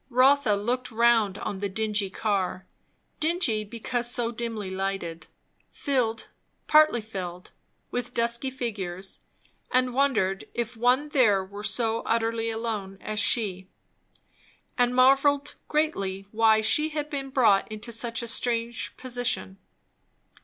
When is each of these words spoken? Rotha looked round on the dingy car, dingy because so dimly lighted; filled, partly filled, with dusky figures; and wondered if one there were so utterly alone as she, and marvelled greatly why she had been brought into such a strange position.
Rotha 0.09 0.55
looked 0.55 0.89
round 0.89 1.37
on 1.37 1.59
the 1.59 1.69
dingy 1.69 2.09
car, 2.09 2.65
dingy 3.19 3.63
because 3.63 4.09
so 4.09 4.31
dimly 4.31 4.71
lighted; 4.71 5.27
filled, 5.69 6.27
partly 6.65 7.01
filled, 7.01 7.51
with 7.91 8.11
dusky 8.15 8.49
figures; 8.49 9.19
and 9.69 9.93
wondered 9.93 10.45
if 10.55 10.75
one 10.75 11.09
there 11.09 11.45
were 11.45 11.63
so 11.63 11.99
utterly 12.07 12.49
alone 12.49 12.97
as 12.99 13.19
she, 13.19 13.67
and 14.75 14.95
marvelled 14.95 15.53
greatly 15.67 16.25
why 16.31 16.61
she 16.61 16.89
had 16.89 17.07
been 17.07 17.29
brought 17.29 17.71
into 17.71 17.91
such 17.91 18.23
a 18.23 18.27
strange 18.27 18.97
position. 18.97 19.59